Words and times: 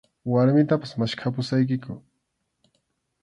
Warmitapas 0.31 0.93
maskhapusaykiku. 1.01 1.99